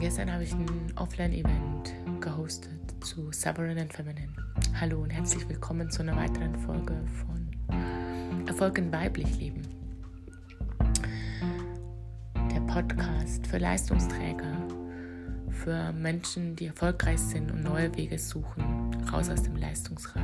[0.00, 2.70] Gestern habe ich ein Offline-Event gehostet
[3.00, 4.32] zu Sovereign and Feminine.
[4.80, 9.62] Hallo und herzlich willkommen zu einer weiteren Folge von Erfolg in weiblich leben.
[12.54, 14.68] Der Podcast für Leistungsträger,
[15.50, 20.22] für Menschen, die erfolgreich sind und neue Wege suchen, raus aus dem Leistungsrad.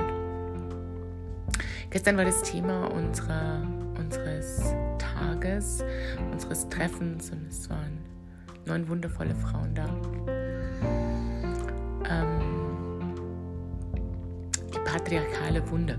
[1.90, 3.66] Gestern war das Thema unserer,
[3.98, 5.82] unseres Tages,
[6.30, 8.03] unseres Treffens und es waren
[8.66, 9.86] neun wundervolle Frauen da.
[12.10, 13.14] Ähm,
[14.72, 15.98] die patriarchale Wunde.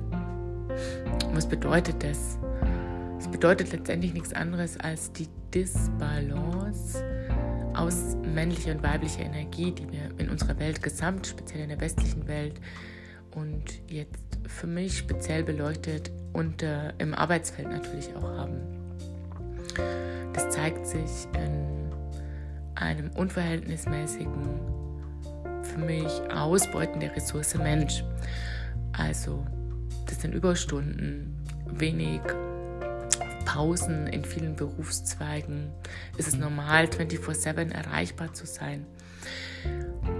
[1.34, 2.38] was bedeutet das?
[3.20, 7.04] Es bedeutet letztendlich nichts anderes als die Disbalance
[7.74, 12.27] aus männlicher und weiblicher Energie, die wir in unserer Welt gesamt, speziell in der westlichen
[12.27, 12.60] Welt
[13.32, 18.62] und jetzt für mich speziell beleuchtet und äh, im Arbeitsfeld natürlich auch haben.
[20.34, 21.84] Das zeigt sich in
[22.75, 24.59] einem unverhältnismäßigen,
[25.63, 28.04] für mich Ausbeuten der Ressource Mensch.
[28.93, 29.45] Also,
[30.05, 31.35] das sind Überstunden,
[31.67, 32.21] wenig
[33.45, 35.71] Pausen in vielen Berufszweigen.
[36.17, 38.85] Ist es normal, 24-7 erreichbar zu sein?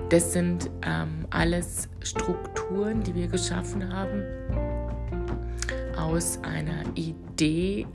[0.10, 4.24] Das sind ähm, alles Strukturen, die wir geschaffen haben
[5.98, 7.88] aus einer Idee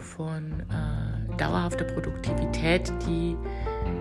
[0.00, 3.36] von äh, dauerhafter Produktivität, die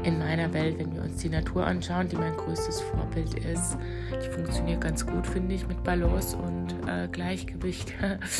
[0.08, 3.78] in meiner Welt, wenn wir uns die Natur anschauen, die mein größtes Vorbild ist,
[4.24, 7.94] die funktioniert ganz gut, finde ich, mit Balance und äh, Gleichgewicht.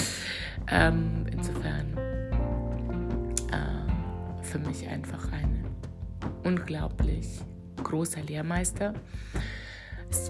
[0.72, 1.98] ähm, insofern
[3.52, 5.66] äh, für mich einfach ein
[6.46, 7.42] unglaublich
[7.84, 8.94] großer Lehrmeister.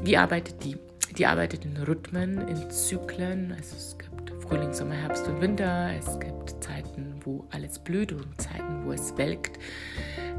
[0.01, 0.77] Wie arbeitet die?
[1.19, 3.51] Die arbeitet in Rhythmen, in Zyklen.
[3.51, 5.91] Also es gibt Frühling, Sommer, Herbst und Winter.
[5.95, 9.59] Es gibt Zeiten, wo alles blüht und Zeiten, wo es welkt.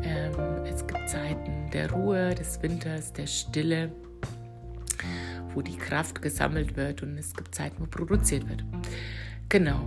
[0.02, 3.92] Ähm, es gibt Zeiten der Ruhe, des Winters, der Stille,
[5.55, 8.64] wo die Kraft gesammelt wird und es gibt Zeiten, wo produziert wird.
[9.48, 9.80] Genau.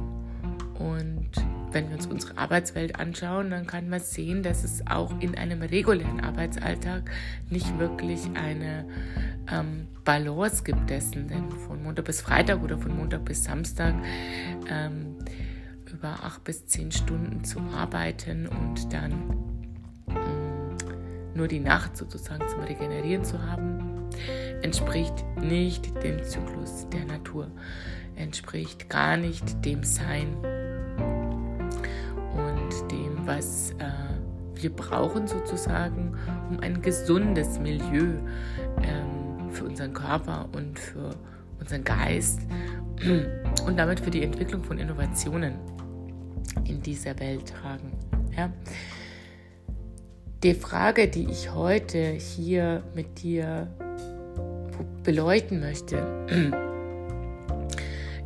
[0.80, 1.30] Und
[1.72, 5.62] wenn wir uns unsere Arbeitswelt anschauen, dann kann man sehen, dass es auch in einem
[5.62, 7.10] regulären Arbeitsalltag
[7.50, 8.86] nicht wirklich eine
[9.52, 13.94] ähm, Balance gibt dessen, denn von Montag bis Freitag oder von Montag bis Samstag
[14.70, 15.16] ähm,
[15.86, 19.51] über acht bis zehn Stunden zu arbeiten und dann
[21.42, 24.10] nur die Nacht sozusagen zum Regenerieren zu haben,
[24.62, 27.48] entspricht nicht dem Zyklus der Natur,
[28.16, 30.36] entspricht gar nicht dem Sein
[32.36, 33.90] und dem, was äh,
[34.54, 36.16] wir brauchen sozusagen,
[36.52, 38.20] um ein gesundes Milieu
[38.84, 41.10] ähm, für unseren Körper und für
[41.60, 42.42] unseren Geist
[43.66, 45.56] und damit für die Entwicklung von Innovationen
[46.66, 47.94] in dieser Welt tragen.
[48.38, 48.52] Ja?
[50.44, 53.68] Die Frage, die ich heute hier mit dir
[55.04, 55.98] beleuchten möchte,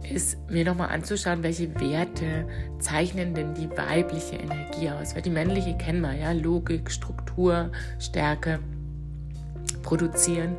[0.09, 2.47] ist mir nochmal anzuschauen, welche Werte
[2.79, 5.13] zeichnen denn die weibliche Energie aus.
[5.13, 8.59] Weil die männliche kennen wir, ja, Logik, Struktur, Stärke,
[9.83, 10.55] Produzieren.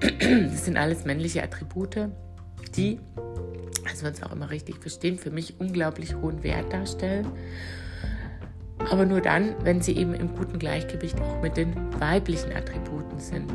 [0.00, 2.10] Das sind alles männliche Attribute,
[2.76, 3.00] die,
[3.88, 7.26] also wir uns auch immer richtig verstehen, für mich unglaublich hohen Wert darstellen
[8.88, 13.52] aber nur dann, wenn sie eben im guten Gleichgewicht auch mit den weiblichen Attributen sind,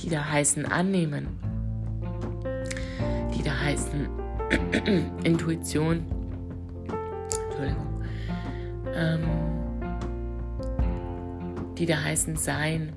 [0.00, 1.28] die da heißen annehmen,
[3.36, 4.08] die da heißen
[5.24, 6.04] Intuition,
[7.48, 8.02] Entschuldigung,
[8.94, 9.20] ähm,
[11.78, 12.92] die da heißen sein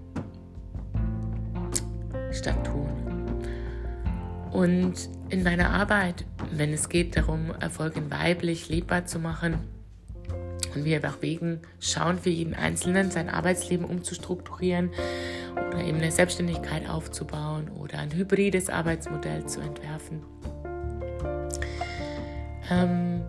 [2.32, 2.90] statt tun.
[4.52, 9.75] Und in meiner Arbeit, wenn es geht darum, Erfolg in weiblich lebbar zu machen,
[10.76, 14.92] und wir wegen schauen für jeden Einzelnen, sein Arbeitsleben umzustrukturieren
[15.56, 20.22] oder eben eine Selbstständigkeit aufzubauen oder ein hybrides Arbeitsmodell zu entwerfen.
[22.70, 23.22] Ähm,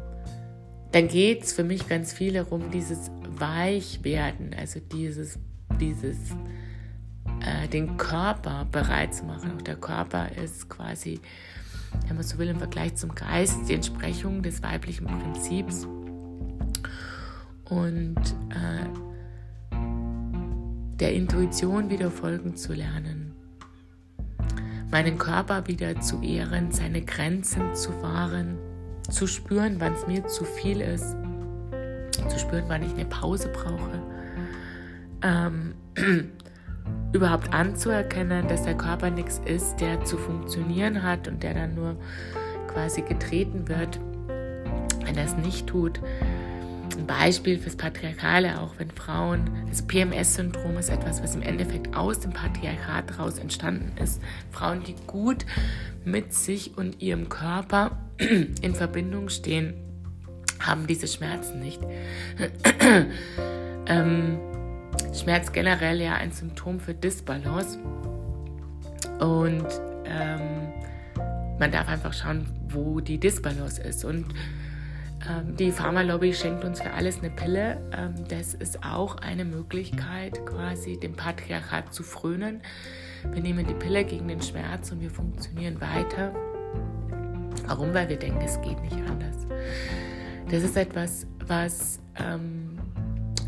[0.93, 5.39] dann geht es für mich ganz viel darum, dieses Weichwerden, also dieses,
[5.79, 6.17] dieses
[7.41, 9.53] äh, den Körper bereit zu machen.
[9.57, 11.21] Auch der Körper ist quasi,
[12.07, 15.87] wenn man so will, im Vergleich zum Geist die Entsprechung des weiblichen Prinzips
[17.71, 18.17] und
[18.51, 18.87] äh,
[20.99, 23.35] der Intuition wieder folgen zu lernen,
[24.91, 28.57] meinen Körper wieder zu ehren, seine Grenzen zu wahren,
[29.11, 31.17] zu spüren, wann es mir zu viel ist,
[32.29, 34.03] zu spüren, wann ich eine Pause brauche,
[35.23, 35.75] ähm,
[37.13, 41.97] überhaupt anzuerkennen, dass der Körper nichts ist, der zu funktionieren hat und der dann nur
[42.69, 44.01] quasi getreten wird,
[45.05, 46.01] wenn er es nicht tut
[46.97, 52.21] ein Beispiel fürs Patriarchale, auch wenn Frauen, das PMS-Syndrom ist etwas, was im Endeffekt aus
[52.21, 54.21] dem Patriarchat daraus entstanden ist.
[54.51, 55.47] Frauen, die gut
[56.05, 59.75] mit sich und ihrem Körper in Verbindung stehen,
[60.61, 61.81] haben diese Schmerzen nicht.
[63.87, 64.39] ähm,
[65.13, 67.79] Schmerz generell ja ein Symptom für Disbalance.
[69.19, 69.67] Und
[70.05, 70.73] ähm,
[71.59, 74.05] man darf einfach schauen, wo die Disbalance ist.
[74.05, 74.27] Und
[75.59, 77.81] die Pharmalobby schenkt uns für alles eine Pille.
[77.97, 82.61] Ähm, das ist auch eine Möglichkeit, quasi dem Patriarchat zu frönen.
[83.33, 86.33] Wir nehmen die Pille gegen den Schmerz und wir funktionieren weiter.
[87.67, 87.93] Warum?
[87.93, 89.47] Weil wir denken, es geht nicht anders.
[90.49, 92.79] Das ist etwas, was, ähm,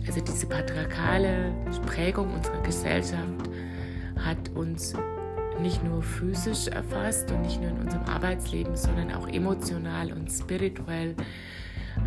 [0.07, 1.53] also diese patriarchale
[1.87, 3.49] Prägung unserer Gesellschaft
[4.19, 4.95] hat uns
[5.61, 11.15] nicht nur physisch erfasst und nicht nur in unserem Arbeitsleben, sondern auch emotional und spirituell.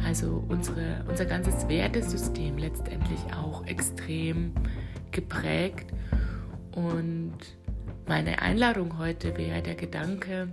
[0.06, 4.54] Also unsere, unser ganzes Wertesystem letztendlich auch extrem
[5.12, 5.92] geprägt.
[6.76, 7.38] Und
[8.08, 10.50] meine Einladung heute wäre der Gedanke,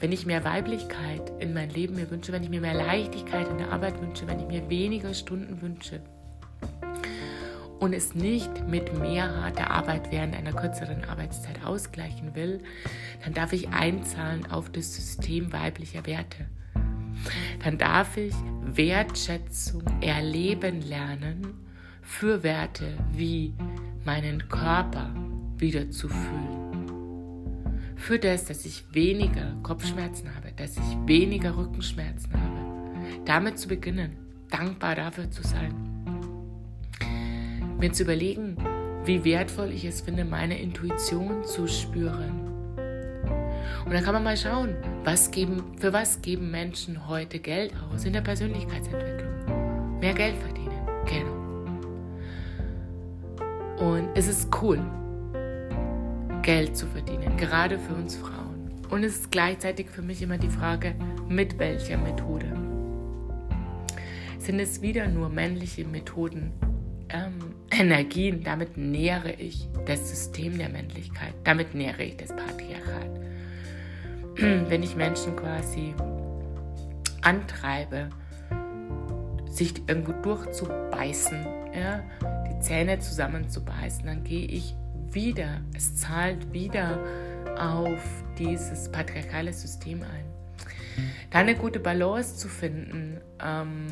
[0.00, 3.58] wenn ich mehr Weiblichkeit in mein Leben mir wünsche, wenn ich mir mehr Leichtigkeit in
[3.58, 6.00] der Arbeit wünsche, wenn ich mir weniger Stunden wünsche
[7.82, 12.62] und es nicht mit mehr harter Arbeit während einer kürzeren Arbeitszeit ausgleichen will,
[13.24, 16.46] dann darf ich einzahlen auf das System weiblicher Werte.
[17.62, 21.54] Dann darf ich Wertschätzung erleben lernen
[22.02, 23.54] für Werte wie
[24.04, 25.14] meinen Körper
[25.58, 26.62] wieder zu fühlen
[28.02, 33.24] für das, dass ich weniger Kopfschmerzen habe, dass ich weniger Rückenschmerzen habe.
[33.24, 34.16] Damit zu beginnen,
[34.50, 35.72] dankbar dafür zu sein.
[37.78, 38.56] Mir zu überlegen,
[39.04, 42.51] wie wertvoll ich es finde, meine Intuition zu spüren.
[43.84, 48.04] Und dann kann man mal schauen, was geben, für was geben Menschen heute Geld aus
[48.04, 49.98] in der Persönlichkeitsentwicklung.
[50.00, 51.42] Mehr Geld verdienen, genau.
[53.90, 54.80] Und es ist cool,
[56.42, 58.70] Geld zu verdienen, gerade für uns Frauen.
[58.90, 60.94] Und es ist gleichzeitig für mich immer die Frage,
[61.28, 62.46] mit welcher Methode.
[64.38, 66.52] Sind es wieder nur männliche Methoden,
[67.08, 67.38] ähm,
[67.70, 68.42] Energien?
[68.42, 73.21] Damit nähere ich das System der Männlichkeit, damit nähere ich das Patriarchat.
[74.68, 75.94] Wenn ich Menschen quasi
[77.20, 78.10] antreibe,
[79.46, 82.02] sich irgendwo durchzubeißen, ja,
[82.50, 84.74] die Zähne zusammenzubeißen, dann gehe ich
[85.12, 86.98] wieder, es zahlt wieder
[87.56, 88.02] auf
[88.36, 90.24] dieses patriarchale System ein.
[91.30, 93.86] Da eine gute Balance zu finden, ähm,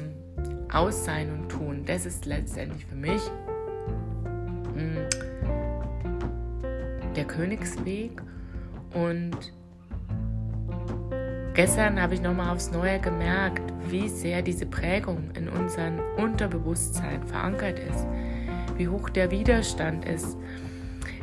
[0.73, 3.23] aus Sein und Tun, das ist letztendlich für mich
[4.75, 4.97] mh, hm,
[7.15, 8.21] der Königsweg.
[8.93, 9.53] Und
[11.61, 17.79] gestern habe ich nochmal aufs Neue gemerkt, wie sehr diese Prägung in unserem Unterbewusstsein verankert
[17.79, 18.07] ist,
[18.79, 20.39] wie hoch der Widerstand ist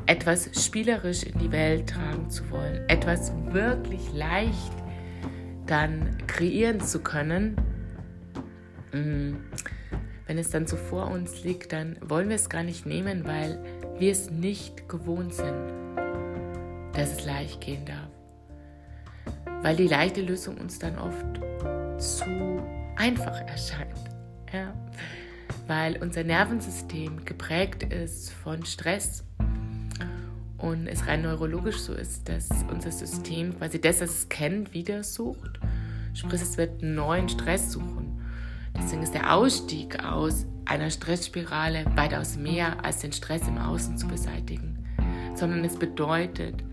[0.06, 4.74] etwas spielerisch in die Welt tragen zu wollen, etwas wirklich leicht
[5.66, 7.56] dann kreieren zu können.
[8.94, 9.38] Mm,
[10.28, 13.60] wenn es dann so vor uns liegt, dann wollen wir es gar nicht nehmen, weil
[13.98, 15.74] wir es nicht gewohnt sind,
[16.94, 18.07] dass es leicht gehen darf.
[19.62, 21.26] Weil die leichte Lösung uns dann oft
[22.02, 22.62] zu
[22.96, 23.94] einfach erscheint.
[24.54, 24.74] Ja?
[25.68, 29.24] Weil unser Nervensystem geprägt ist von Stress
[30.58, 35.04] und es rein neurologisch so ist, dass unser System quasi das, was es kennt, wieder
[35.04, 35.60] sucht.
[36.14, 38.22] Sprich, es wird einen neuen Stress suchen.
[38.76, 44.08] Deswegen ist der Ausstieg aus einer Stressspirale weitaus mehr als den Stress im Außen zu
[44.08, 44.86] beseitigen,
[45.36, 46.64] sondern es bedeutet,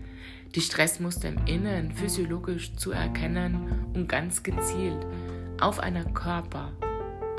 [0.55, 5.05] die Stressmuster im Innen physiologisch zu erkennen und ganz gezielt
[5.59, 6.71] auf einer Körper,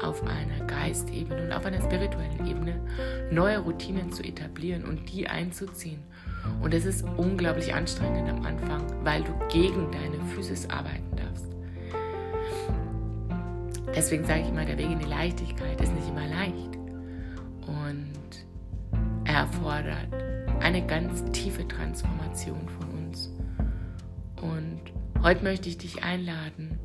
[0.03, 2.81] auf einer Geistebene und auf einer spirituellen Ebene
[3.31, 6.03] neue Routinen zu etablieren und die einzuziehen
[6.61, 11.47] und es ist unglaublich anstrengend am Anfang, weil du gegen deine Physis arbeiten darfst.
[13.95, 16.77] Deswegen sage ich immer, der Weg in die Leichtigkeit ist nicht immer leicht.
[17.67, 18.47] Und
[19.25, 20.09] er erfordert
[20.61, 22.96] eine ganz tiefe Transformation von uns.
[24.43, 24.81] Und
[25.23, 26.78] heute möchte ich dich einladen,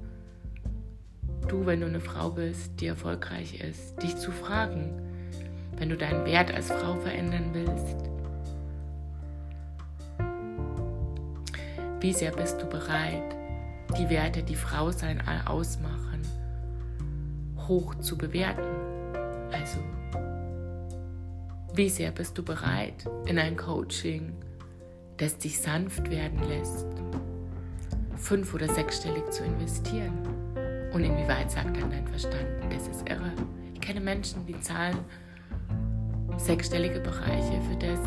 [1.47, 5.01] du, wenn du eine Frau bist, die erfolgreich ist, dich zu fragen,
[5.77, 8.11] wenn du deinen Wert als Frau verändern willst,
[12.01, 13.35] Wie sehr bist du bereit,
[13.95, 16.23] die Werte, die Frau sein ausmachen,
[17.67, 18.65] hoch zu bewerten?
[19.51, 19.77] Also,
[21.75, 24.33] wie sehr bist du bereit in ein Coaching,
[25.17, 26.87] das dich sanft werden lässt,
[28.21, 30.13] fünf- oder sechsstellig zu investieren?
[30.93, 33.31] Und inwieweit sagt dann dein Verstand, das ist irre,
[33.73, 34.97] Ich kenne Menschen, die zahlen
[36.37, 37.99] sechsstellige Bereiche für das,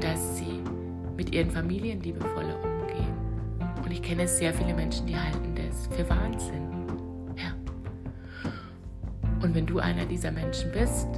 [0.00, 0.62] dass sie
[1.16, 3.14] mit ihren Familien liebevoller umgehen.
[3.84, 6.70] Und ich kenne sehr viele Menschen, die halten das für Wahnsinn.
[7.36, 7.54] Ja.
[9.42, 11.08] Und wenn du einer dieser Menschen bist,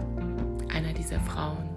[0.72, 1.68] einer dieser Frauen,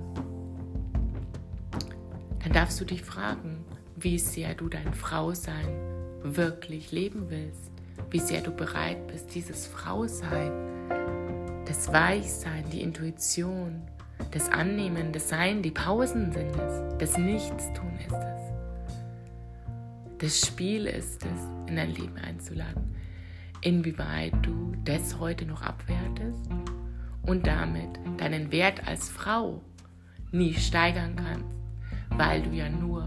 [2.44, 3.64] dann darfst du dich fragen,
[3.96, 5.91] wie sehr du dein Frausein
[6.24, 7.72] wirklich leben willst,
[8.10, 10.52] wie sehr du bereit bist, dieses Frausein,
[11.66, 13.82] das Weichsein, die Intuition,
[14.32, 18.42] das Annehmen, das Sein, die Pausen sind es, das Nichtstun ist es.
[20.20, 22.96] Das Spiel ist es, in dein Leben einzuladen.
[23.62, 26.50] Inwieweit du das heute noch abwertest
[27.24, 29.62] und damit deinen Wert als Frau
[30.32, 31.56] nie steigern kannst,
[32.10, 33.01] weil du ja nur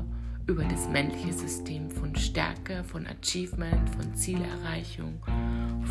[0.47, 5.21] über das männliche System von Stärke, von Achievement, von Zielerreichung,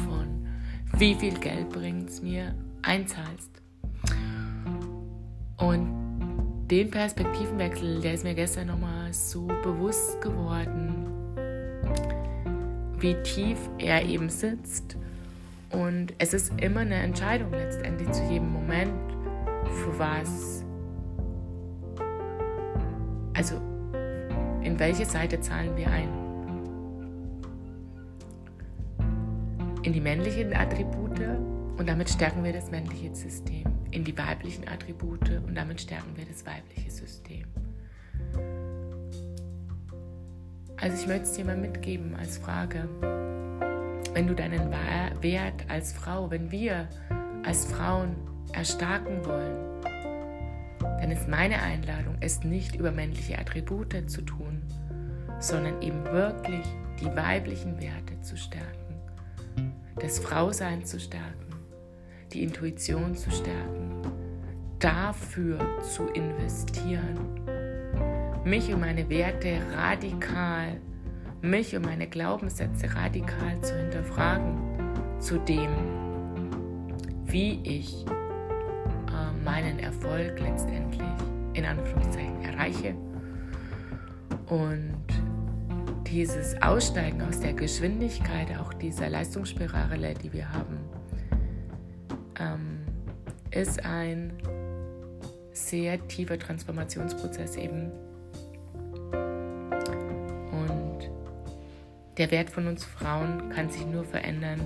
[0.06, 0.48] von
[0.98, 3.50] wie viel Geld bringt es mir einzahlst.
[5.58, 11.06] Und den Perspektivenwechsel, der ist mir gestern nochmal so bewusst geworden,
[13.00, 14.98] wie tief er eben sitzt.
[15.72, 18.94] Und es ist immer eine Entscheidung letztendlich zu jedem Moment,
[19.66, 20.64] für was.
[23.34, 23.60] Also,
[24.74, 26.10] in welche Seite zahlen wir ein?
[29.84, 31.20] In die männlichen Attribute
[31.78, 36.26] und damit stärken wir das männliche System in die weiblichen Attribute und damit stärken wir
[36.26, 37.46] das weibliche System.
[40.78, 42.90] Also ich möchte es dir mal mitgeben als Frage,
[44.16, 44.72] wenn du deinen
[45.22, 46.90] Wert als Frau, wenn wir
[47.44, 48.16] als Frauen
[48.54, 49.74] erstarken wollen,
[51.04, 54.53] dann ist meine Einladung, es nicht über männliche Attribute zu tun,
[55.44, 56.66] sondern eben wirklich
[57.00, 59.02] die weiblichen Werte zu stärken,
[60.00, 61.44] das Frausein zu stärken
[62.34, 64.02] die Intuition zu stärken,
[64.80, 67.18] dafür zu investieren,
[68.44, 70.80] mich und meine Werte radikal,
[71.42, 74.58] mich und meine Glaubenssätze radikal zu hinterfragen,
[75.20, 75.70] zu dem,
[77.26, 81.02] wie ich äh, meinen Erfolg letztendlich
[81.54, 82.96] in Anführungszeichen erreiche.
[84.48, 85.06] Und
[86.14, 90.78] dieses Aussteigen aus der Geschwindigkeit, auch dieser Leistungsspirale, die wir haben,
[92.40, 92.82] ähm,
[93.50, 94.32] ist ein
[95.54, 97.92] sehr tiefer Transformationsprozess eben.
[100.52, 101.10] Und
[102.20, 104.60] der Wert von uns Frauen kann sich nur verändern,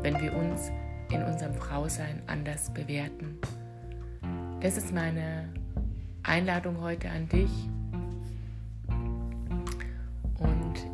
[0.00, 0.70] wenn wir uns
[1.10, 3.38] in unserem Frausein anders bewerten.
[4.60, 5.50] Das ist meine
[6.22, 7.50] Einladung heute an dich.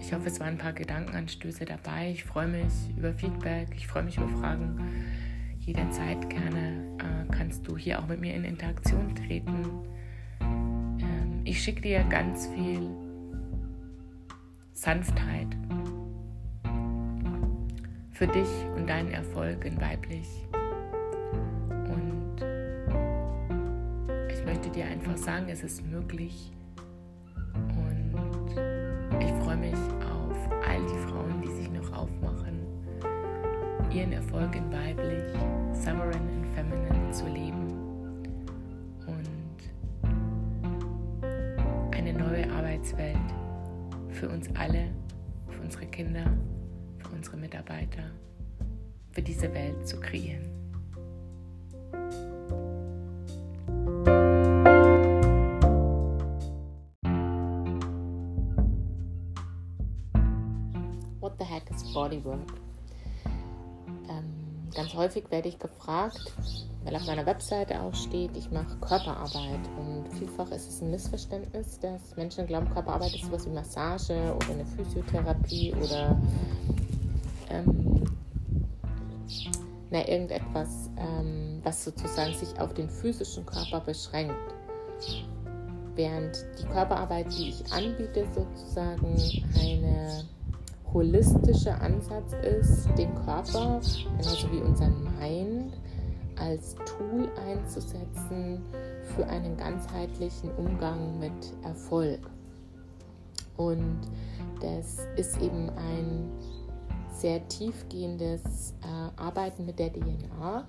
[0.09, 2.13] Ich hoffe, es waren ein paar Gedankenanstöße dabei.
[2.13, 4.79] Ich freue mich über Feedback, ich freue mich über Fragen
[5.61, 9.67] jederzeit gerne äh, kannst du hier auch mit mir in Interaktion treten.
[10.41, 12.89] Ähm, ich schicke dir ganz viel
[14.73, 15.49] Sanftheit
[18.13, 20.27] für dich und deinen Erfolg in weiblich.
[21.71, 22.37] Und
[24.33, 26.51] ich möchte dir einfach sagen, es ist möglich.
[33.99, 35.35] Ihren Erfolg in weiblich
[35.73, 37.67] Sovereign and Feminine zu leben
[39.07, 39.59] und
[41.91, 43.17] eine neue Arbeitswelt
[44.11, 44.95] für uns alle,
[45.49, 46.25] für unsere Kinder,
[46.99, 48.05] für unsere Mitarbeiter,
[49.11, 50.47] für diese Welt zu kreieren.
[61.19, 62.68] What the heck is bodywork?
[64.79, 66.33] Ganz häufig werde ich gefragt,
[66.85, 69.59] weil auf meiner Webseite auch steht, ich mache Körperarbeit.
[69.77, 74.51] Und vielfach ist es ein Missverständnis, dass Menschen glauben, Körperarbeit ist sowas wie Massage oder
[74.53, 76.17] eine Physiotherapie oder
[77.51, 78.05] ähm,
[79.91, 84.37] na, irgendetwas, ähm, was sozusagen sich auf den physischen Körper beschränkt.
[85.97, 89.17] Während die Körperarbeit, die ich anbiete, sozusagen
[89.61, 90.25] eine
[90.99, 93.81] holistische Ansatz ist, den Körper,
[94.19, 95.73] genauso wie unseren Mind,
[96.35, 98.61] als Tool einzusetzen
[99.15, 102.19] für einen ganzheitlichen Umgang mit Erfolg.
[103.57, 104.01] Und
[104.61, 106.33] das ist eben ein
[107.13, 110.67] sehr tiefgehendes äh, Arbeiten mit der DNA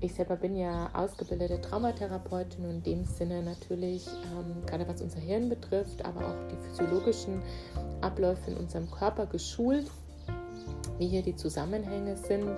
[0.00, 5.20] ich selber bin ja ausgebildete Traumatherapeutin und in dem Sinne natürlich, ähm, gerade was unser
[5.20, 7.42] Hirn betrifft, aber auch die physiologischen
[8.00, 9.90] Abläufe in unserem Körper geschult,
[10.98, 12.48] wie hier die Zusammenhänge sind.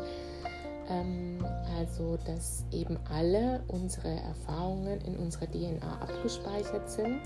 [0.89, 1.45] Ähm,
[1.79, 7.21] also, dass eben alle unsere Erfahrungen in unserer DNA abgespeichert sind.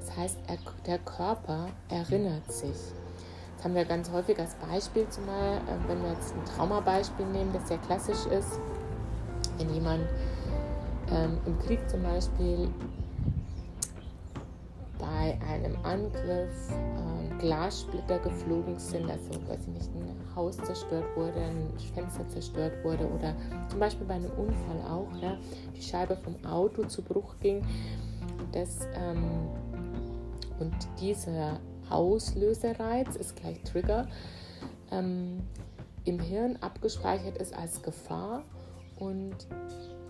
[0.00, 0.56] Das heißt, er,
[0.86, 2.76] der Körper erinnert sich.
[3.56, 7.52] Das haben wir ganz häufig als Beispiel, zumal äh, wenn wir jetzt ein Traumabeispiel nehmen,
[7.52, 8.58] das sehr klassisch ist.
[9.60, 10.08] Wenn jemand
[11.10, 12.68] ähm, im Krieg zum Beispiel
[14.98, 21.42] bei einem Angriff ähm, Glassplitter geflogen sind, also weiß ich nicht, ein Haus zerstört wurde,
[21.42, 23.34] ein Fenster zerstört wurde oder
[23.68, 25.36] zum Beispiel bei einem Unfall auch, ja,
[25.76, 27.62] die Scheibe vom Auto zu Bruch ging.
[28.52, 29.48] Das, ähm,
[30.58, 34.06] und dieser Auslösereiz ist gleich Trigger
[34.90, 35.42] ähm,
[36.04, 38.42] im Hirn abgespeichert ist als Gefahr
[39.00, 39.34] und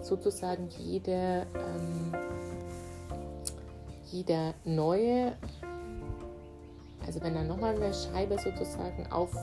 [0.03, 2.15] sozusagen jede, ähm,
[4.11, 5.33] jeder neue,
[7.07, 9.35] also wenn dann nochmal eine Scheibe sozusagen auf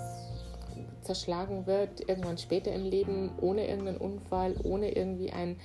[1.01, 5.55] zerschlagen wird, irgendwann später im Leben, ohne irgendeinen Unfall, ohne irgendwie ein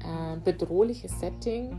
[0.00, 1.76] äh, bedrohliches Setting,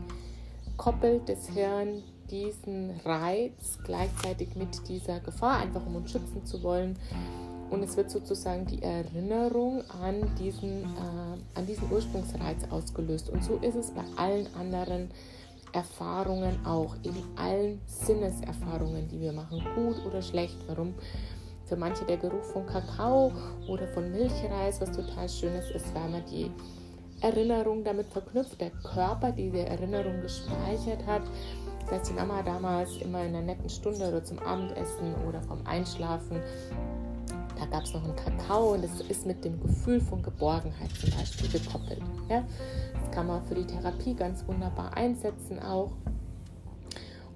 [0.76, 6.96] koppelt das Hirn diesen Reiz gleichzeitig mit dieser Gefahr, einfach um uns schützen zu wollen,
[7.70, 13.30] und es wird sozusagen die Erinnerung an diesen, äh, an diesen Ursprungsreiz ausgelöst.
[13.30, 15.10] Und so ist es bei allen anderen
[15.72, 20.56] Erfahrungen auch, eben allen Sinneserfahrungen, die wir machen, gut oder schlecht.
[20.66, 20.94] Warum?
[21.66, 23.30] Für manche der Geruch von Kakao
[23.68, 26.50] oder von Milchreis, was total schön ist, ist, weil man die
[27.20, 31.22] Erinnerung damit verknüpft, der Körper diese Erinnerung gespeichert hat,
[31.88, 36.40] dass die Mama damals immer in einer netten Stunde oder zum Abendessen oder vom Einschlafen
[37.60, 41.10] da gab es noch einen Kakao und das ist mit dem Gefühl von Geborgenheit zum
[41.10, 42.00] Beispiel gekoppelt.
[42.28, 42.42] Ja?
[42.94, 45.92] Das kann man für die Therapie ganz wunderbar einsetzen auch,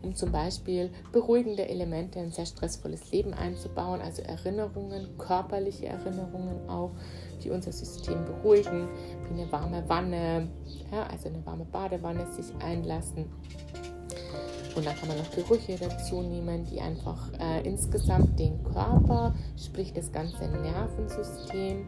[0.03, 6.69] um zum Beispiel beruhigende Elemente in ein sehr stressvolles Leben einzubauen, also Erinnerungen, körperliche Erinnerungen
[6.69, 6.93] auch,
[7.43, 8.89] die unser System beruhigen,
[9.25, 10.49] wie eine warme Wanne,
[10.91, 13.27] ja, also eine warme Badewanne sich einlassen
[14.77, 19.93] und dann kann man noch Gerüche dazu nehmen, die einfach äh, insgesamt den Körper, sprich
[19.93, 21.87] das ganze Nervensystem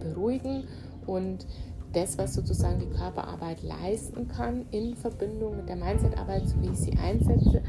[0.00, 0.64] beruhigen
[1.06, 1.46] und
[1.92, 6.78] das, was sozusagen die Körperarbeit leisten kann, in Verbindung mit der Mindsetarbeit, so wie ich
[6.78, 7.62] sie einsetze,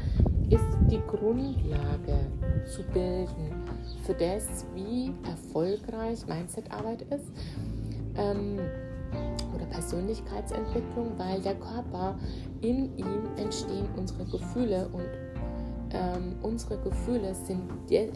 [0.50, 2.26] ist die Grundlage
[2.66, 3.64] zu bilden
[4.04, 7.30] für das, wie erfolgreich Mindsetarbeit ist.
[8.16, 8.60] Ähm,
[9.64, 12.18] oder Persönlichkeitsentwicklung, weil der Körper,
[12.60, 15.04] in ihm entstehen unsere Gefühle und
[15.90, 17.62] ähm, unsere Gefühle sind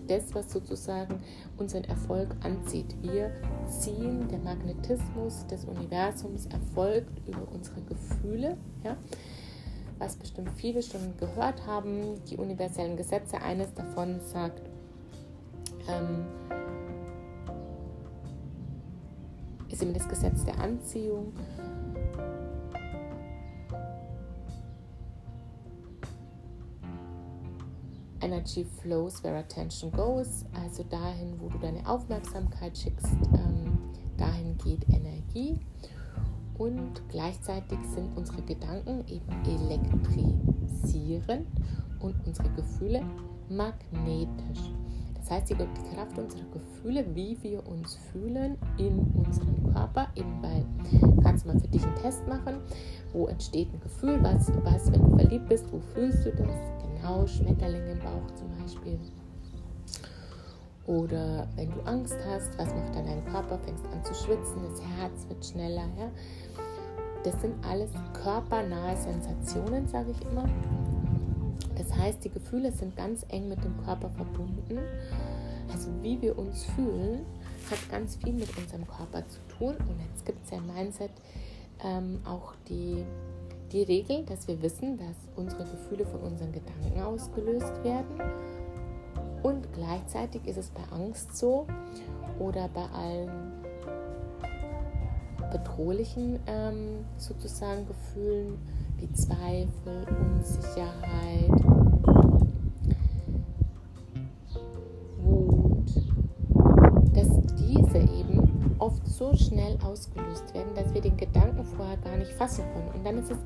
[0.08, 1.20] das, was sozusagen
[1.58, 2.96] unseren Erfolg anzieht.
[3.02, 3.30] Wir
[3.66, 8.56] ziehen, der Magnetismus des Universums erfolgt über unsere Gefühle.
[8.82, 8.96] Ja?
[9.98, 14.62] Was bestimmt viele schon gehört haben, die universellen Gesetze, eines davon sagt,
[15.88, 16.26] ähm,
[19.78, 21.32] ist eben das Gesetz der Anziehung.
[28.20, 33.78] Energy flows where attention goes, also dahin, wo du deine Aufmerksamkeit schickst, ähm,
[34.16, 35.60] dahin geht Energie.
[36.58, 41.46] Und gleichzeitig sind unsere Gedanken eben elektrisierend
[42.00, 43.04] und unsere Gefühle
[43.48, 44.72] magnetisch.
[45.18, 50.64] Das heißt, die Kraft unserer Gefühle, wie wir uns fühlen in unserem Körper, eben weil,
[51.22, 52.58] kannst du mal für dich einen Test machen,
[53.12, 56.56] wo entsteht ein Gefühl, was, was, wenn du verliebt bist, wo fühlst du das?
[56.82, 58.98] Genau, Schmetterlinge im Bauch zum Beispiel.
[60.86, 63.58] Oder wenn du Angst hast, was macht dann dein Körper?
[63.58, 65.84] Fängst an zu schwitzen, das Herz wird schneller.
[65.98, 66.10] Ja?
[67.24, 67.90] Das sind alles
[68.22, 70.48] körpernahe Sensationen, sage ich immer.
[71.98, 74.78] Heißt, die Gefühle sind ganz eng mit dem Körper verbunden.
[75.70, 77.26] Also wie wir uns fühlen,
[77.70, 79.74] hat ganz viel mit unserem Körper zu tun.
[79.76, 81.10] Und jetzt gibt es ja im Mindset
[81.84, 83.04] ähm, auch die,
[83.72, 88.20] die Regel, dass wir wissen, dass unsere Gefühle von unseren Gedanken ausgelöst werden.
[89.42, 91.66] Und gleichzeitig ist es bei Angst so
[92.38, 93.52] oder bei allen
[95.50, 98.58] bedrohlichen ähm, sozusagen Gefühlen
[98.96, 101.77] wie Zweifel, Unsicherheit,
[109.68, 112.90] schnell ausgelöst werden, dass wir den Gedanken vorher gar nicht fassen können.
[112.94, 113.38] Und dann ist es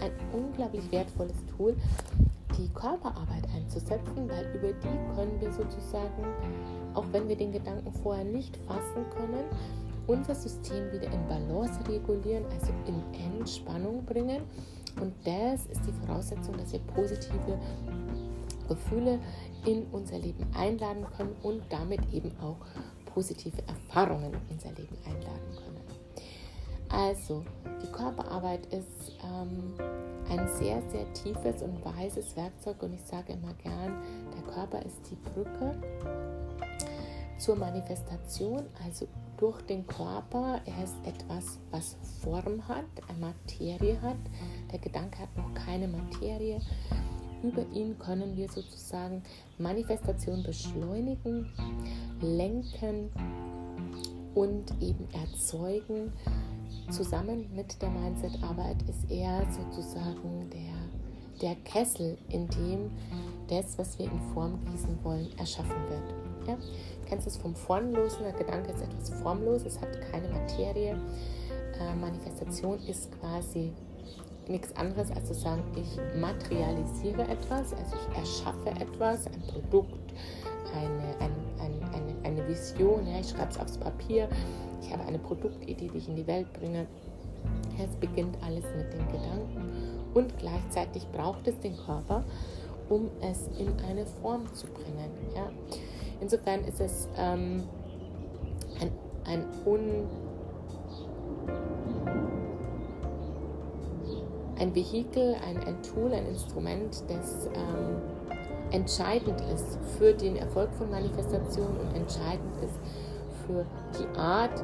[0.00, 1.76] ein unglaublich wertvolles Tool,
[2.58, 6.24] die Körperarbeit einzusetzen, weil über die können wir sozusagen,
[6.94, 9.44] auch wenn wir den Gedanken vorher nicht fassen können,
[10.06, 14.42] unser System wieder in Balance regulieren, also in Entspannung bringen.
[15.00, 17.58] Und das ist die Voraussetzung, dass wir positive
[18.68, 19.18] Gefühle
[19.66, 22.56] in unser Leben einladen können und damit eben auch
[23.16, 25.65] positive Erfahrungen in unser Leben einladen können.
[26.88, 27.44] Also,
[27.82, 29.74] die Körperarbeit ist ähm,
[30.30, 34.02] ein sehr, sehr tiefes und weises Werkzeug und ich sage immer gern,
[34.34, 35.74] der Körper ist die Brücke
[37.38, 40.60] zur Manifestation, also durch den Körper.
[40.64, 44.16] Er ist etwas, was Form hat, eine Materie hat.
[44.72, 46.60] Der Gedanke hat noch keine Materie.
[47.42, 49.22] Über ihn können wir sozusagen
[49.58, 51.52] Manifestation beschleunigen,
[52.20, 53.10] lenken
[54.34, 56.12] und eben erzeugen.
[56.90, 62.90] Zusammen mit der Mindset-Arbeit ist er sozusagen der, der Kessel, in dem
[63.48, 66.48] das, was wir in Form gießen wollen, erschaffen wird.
[66.48, 66.56] Ja?
[67.08, 68.22] Kennst du es vom Formlosen?
[68.22, 70.96] Der Gedanke ist etwas formlos, es hat keine Materie.
[71.80, 73.72] Äh, Manifestation ist quasi
[74.48, 80.12] nichts anderes als zu sagen, ich materialisiere etwas, also ich erschaffe etwas, ein Produkt,
[80.72, 84.28] eine, ein, ein, eine, eine Vision, ja, ich schreibe es aufs Papier,
[84.80, 86.86] ich habe eine Produktidee, die ich in die Welt bringe.
[87.82, 89.72] Es beginnt alles mit den Gedanken
[90.14, 92.24] und gleichzeitig braucht es den Körper,
[92.88, 95.10] um es in eine Form zu bringen.
[95.34, 95.50] Ja.
[96.20, 97.64] Insofern ist es ähm,
[98.80, 98.90] ein,
[99.26, 100.06] ein un
[104.58, 108.00] ein Vehikel, ein, ein Tool, ein Instrument, das ähm,
[108.70, 112.78] entscheidend ist für den Erfolg von Manifestation und entscheidend ist
[113.46, 113.64] für
[113.98, 114.62] die Art,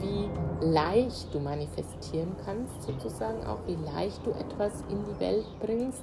[0.00, 0.28] wie
[0.64, 6.02] leicht du manifestieren kannst, sozusagen auch, wie leicht du etwas in die Welt bringst.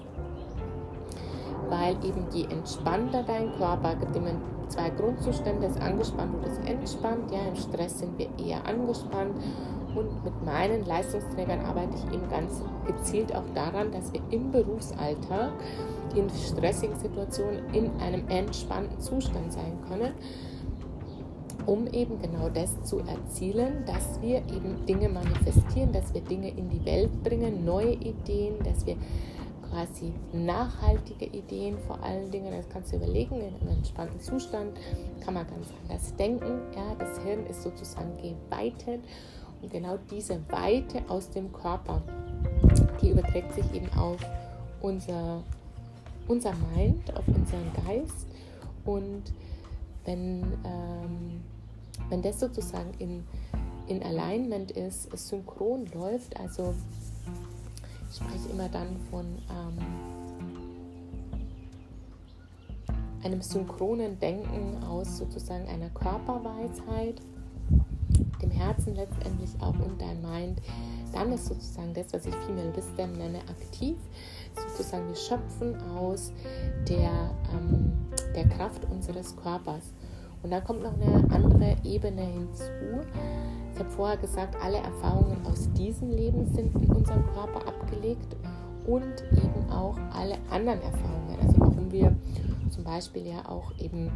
[1.69, 4.31] Weil eben je entspannter dein Körper, gibt immer
[4.69, 7.31] zwei Grundzustände, das angespannt und das entspannt.
[7.31, 9.35] Ja, im Stress sind wir eher angespannt
[9.95, 15.51] und mit meinen Leistungsträgern arbeite ich eben ganz gezielt auch daran, dass wir im Berufsalltag
[16.15, 20.13] in stressigen Situationen in einem entspannten Zustand sein können,
[21.69, 26.67] um eben genau das zu erzielen, dass wir eben Dinge manifestieren, dass wir Dinge in
[26.67, 28.95] die Welt bringen, neue Ideen, dass wir
[29.69, 34.79] quasi nachhaltige Ideen vor allen Dingen, das kannst du überlegen, in einem entspannten Zustand
[35.23, 36.59] kann man ganz anders denken.
[36.75, 39.01] Ja, das Hirn ist sozusagen geweitet
[39.61, 42.01] und genau diese Weite aus dem Körper,
[42.99, 44.17] die überträgt sich eben auf
[44.81, 45.43] unser,
[46.27, 48.25] unser Mind, auf unseren Geist.
[48.85, 49.21] Und
[50.05, 51.43] wenn, ähm,
[52.09, 53.23] wenn das sozusagen in,
[53.87, 56.73] in Alignment ist, synchron läuft, also
[58.09, 59.77] ich spreche immer dann von ähm,
[63.23, 67.21] einem synchronen Denken aus sozusagen einer Körperweisheit
[68.41, 70.61] dem Herzen letztendlich auch und dein Mind,
[71.13, 73.97] dann ist sozusagen das, was ich Female Wisdom nenne, aktiv.
[74.55, 76.31] Sozusagen wir schöpfen aus
[76.87, 77.91] der, ähm,
[78.35, 79.93] der Kraft unseres Körpers.
[80.43, 82.63] Und dann kommt noch eine andere Ebene hinzu.
[83.73, 88.35] Ich habe vorher gesagt, alle Erfahrungen aus diesem Leben sind in unserem Körper abgelegt
[88.87, 91.37] und eben auch alle anderen Erfahrungen.
[91.41, 92.15] Also warum wir
[92.69, 94.11] zum Beispiel ja auch eben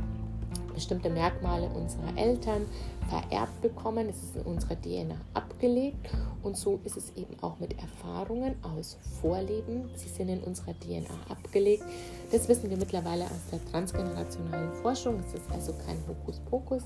[0.73, 2.63] bestimmte Merkmale unserer Eltern
[3.09, 4.09] vererbt bekommen.
[4.09, 5.52] Es ist in unserer DNA abgelegt
[6.43, 9.89] und so ist es eben auch mit Erfahrungen aus Vorleben.
[9.95, 11.83] Sie sind in unserer DNA abgelegt.
[12.33, 15.21] Das wissen wir mittlerweile aus der transgenerationalen Forschung.
[15.21, 16.83] Es ist also kein Hokuspokus.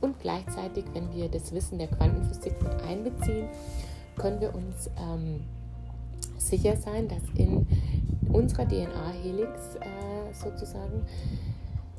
[0.00, 3.48] Und gleichzeitig, wenn wir das Wissen der Quantenphysik mit einbeziehen,
[4.16, 5.44] können wir uns ähm,
[6.38, 7.66] sicher sein, dass in
[8.32, 11.04] unserer DNA-Helix äh, sozusagen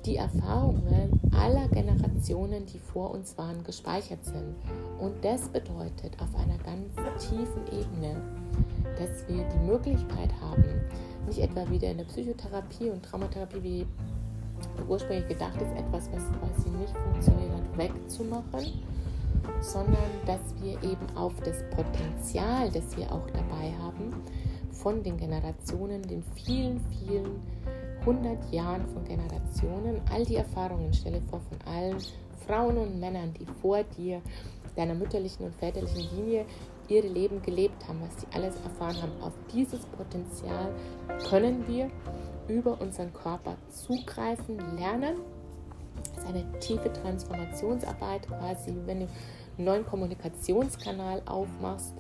[0.06, 4.56] die Erfahrungen aller Generationen, die vor uns waren, gespeichert sind.
[5.00, 6.96] Und das bedeutet auf einer ganz
[7.28, 8.22] tiefen Ebene,
[8.98, 10.64] dass wir die Möglichkeit haben,
[11.28, 13.88] nicht etwa wieder in der Psychotherapie und Traumatherapie, wie
[14.88, 18.84] ursprünglich gedacht ist, etwas, was quasi nicht funktioniert hat, wegzumachen,
[19.62, 24.14] sondern dass wir eben auf das Potenzial, das wir auch dabei haben,
[24.72, 27.42] von den Generationen, den vielen, vielen
[28.02, 31.98] 100 Jahren von Generationen, all die Erfahrungen, stelle vor, von allen
[32.48, 34.22] Frauen und Männern, die vor dir,
[34.76, 36.46] deiner mütterlichen und väterlichen Linie,
[36.88, 39.12] ihre Leben gelebt haben, was sie alles erfahren haben.
[39.22, 40.74] Auf dieses Potenzial
[41.30, 41.90] können wir
[42.48, 45.18] über unseren Körper zugreifen, lernen.
[46.16, 49.08] Das ist eine tiefe Transformationsarbeit, quasi, wenn du
[49.58, 51.94] einen neuen Kommunikationskanal aufmachst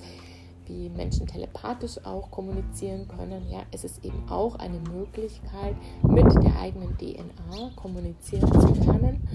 [0.69, 3.49] wie Menschen telepathisch auch kommunizieren können.
[3.49, 9.27] Ja, es ist eben auch eine Möglichkeit, mit der eigenen DNA kommunizieren zu lernen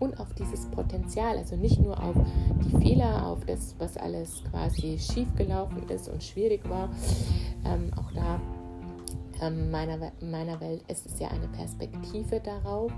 [0.00, 2.16] und auf dieses Potenzial, also nicht nur auf
[2.64, 6.88] die Fehler, auf das, was alles quasi schiefgelaufen ist und schwierig war,
[7.64, 8.40] ähm, auch da
[9.48, 12.92] meiner, meiner Welt ist es ja eine Perspektive darauf,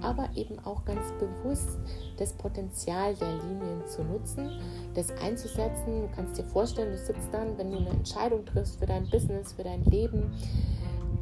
[0.00, 1.78] aber eben auch ganz bewusst
[2.16, 4.50] das Potenzial der Linien zu nutzen,
[4.94, 6.02] das einzusetzen.
[6.02, 9.52] Du kannst dir vorstellen, du sitzt dann, wenn du eine Entscheidung triffst für dein Business,
[9.52, 10.32] für dein Leben,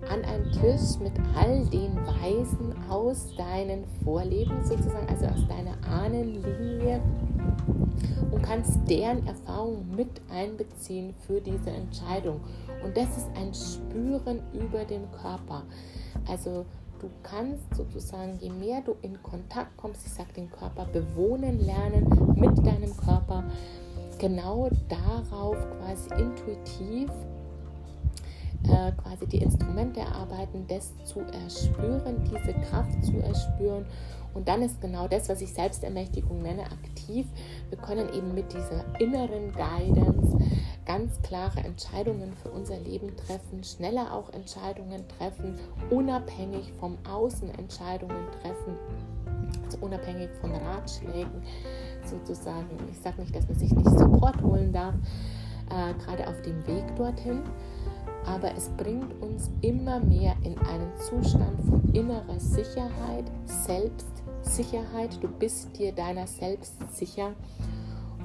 [0.09, 7.01] an einem Tisch mit all den Weisen aus deinen Vorleben sozusagen, also aus deiner Ahnenlinie
[8.31, 12.41] und kannst deren Erfahrung mit einbeziehen für diese Entscheidung.
[12.85, 15.63] Und das ist ein Spüren über den Körper.
[16.29, 16.67] Also
[17.01, 22.07] du kannst sozusagen, je mehr du in Kontakt kommst, ich sage den Körper bewohnen lernen
[22.37, 23.45] mit deinem Körper,
[24.19, 27.11] genau darauf quasi intuitiv
[28.65, 33.87] äh, quasi die Instrumente erarbeiten, das zu erspüren, diese Kraft zu erspüren.
[34.35, 37.27] Und dann ist genau das, was ich Selbstermächtigung nenne, aktiv.
[37.69, 40.39] Wir können eben mit dieser inneren Guidance
[40.85, 45.59] ganz klare Entscheidungen für unser Leben treffen, schneller auch Entscheidungen treffen,
[45.91, 48.77] unabhängig vom Außen Entscheidungen treffen,
[49.65, 51.43] also unabhängig von Ratschlägen
[52.05, 52.69] sozusagen.
[52.91, 54.95] Ich sage nicht, dass man sich nicht Support holen darf,
[55.71, 57.43] äh, gerade auf dem Weg dorthin
[58.27, 65.19] aber es bringt uns immer mehr in einen Zustand von innerer Sicherheit, Selbstsicherheit.
[65.21, 67.33] Du bist dir deiner selbst sicher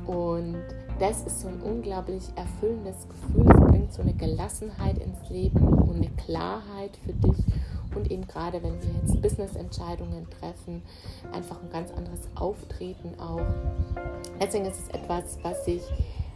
[0.05, 0.63] und
[0.99, 3.45] das ist so ein unglaublich erfüllendes Gefühl.
[3.49, 7.37] Es bringt so eine Gelassenheit ins Leben und eine Klarheit für dich.
[7.95, 10.83] Und eben gerade wenn wir jetzt Business-Entscheidungen treffen,
[11.31, 13.41] einfach ein ganz anderes Auftreten auch.
[14.41, 15.81] Deswegen ist es etwas, was ich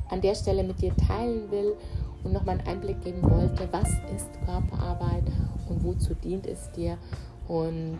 [0.09, 1.75] an der Stelle mit dir teilen will
[2.23, 5.23] und nochmal einen Einblick geben wollte, was ist Körperarbeit
[5.69, 6.97] und wozu dient es dir.
[7.47, 7.97] Und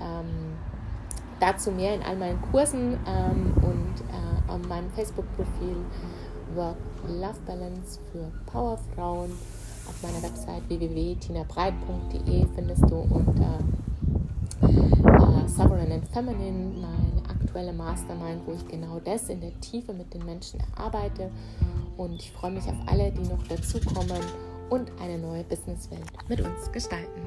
[0.00, 0.56] ähm,
[1.40, 5.76] dazu mehr in all meinen Kursen ähm, und äh, auf meinem Facebook-Profil
[6.54, 6.76] Work
[7.08, 9.32] Love Balance für Powerfrauen.
[9.86, 13.58] Auf meiner Website www.tinabreit.de findest du unter
[14.62, 20.12] äh, Sovereign and Feminine meine aktuelle Mastermind, wo ich genau das in der Tiefe mit
[20.12, 21.30] den Menschen erarbeite
[21.96, 24.22] und ich freue mich auf alle, die noch dazukommen
[24.70, 27.22] und eine neue Businesswelt mit uns gestalten.